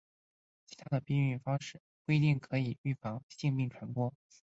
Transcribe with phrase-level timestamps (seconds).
[0.65, 4.11] 其他的避孕方式不一定可以预防性病传播。